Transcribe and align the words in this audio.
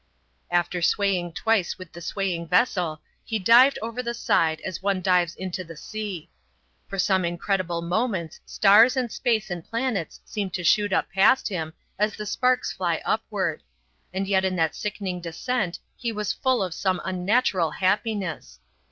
After 0.49 0.81
swaying 0.81 1.33
twice 1.33 1.77
with 1.77 1.91
the 1.93 2.01
swaying 2.01 2.47
vessel 2.47 3.01
he 3.23 3.37
dived 3.37 3.77
over 3.83 4.01
the 4.01 4.15
side 4.15 4.59
as 4.61 4.81
one 4.81 4.99
dives 4.99 5.35
into 5.35 5.63
the 5.63 5.77
sea. 5.77 6.27
For 6.87 6.97
some 6.97 7.23
incredible 7.23 7.83
moments 7.83 8.39
stars 8.43 8.97
and 8.97 9.11
space 9.11 9.51
and 9.51 9.63
planets 9.63 10.19
seemed 10.25 10.55
to 10.55 10.63
shoot 10.63 10.91
up 10.91 11.11
past 11.13 11.49
him 11.49 11.73
as 11.99 12.15
the 12.15 12.25
sparks 12.25 12.73
fly 12.73 12.99
upward; 13.05 13.61
and 14.11 14.27
yet 14.27 14.43
in 14.43 14.55
that 14.55 14.73
sickening 14.73 15.21
descent 15.21 15.77
he 15.95 16.11
was 16.11 16.33
full 16.33 16.63
of 16.63 16.73
some 16.73 16.99
unnatural 17.05 17.69
happiness. 17.69 18.59